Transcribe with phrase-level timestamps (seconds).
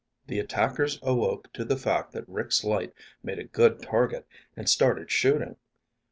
[0.25, 4.25] The attackers awoke to the fact that Rick's light made a good target
[4.57, 5.57] and started shooting.